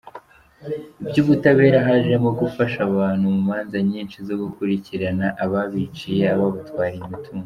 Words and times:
Iby’ubutabera, 1.03 1.77
hajemo 1.87 2.29
gufasha 2.39 2.79
abantu 2.89 3.25
mu 3.33 3.41
manza 3.49 3.77
nyinshi 3.89 4.17
zo 4.27 4.35
gukurikirana 4.41 5.25
ababiciye, 5.43 6.23
ababatwariye 6.35 7.03
imitungo. 7.07 7.39